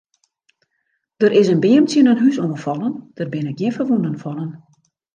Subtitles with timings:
[1.21, 4.51] Der is in beam tsjin in hús oan fallen, der binne gjin ferwûnen fallen.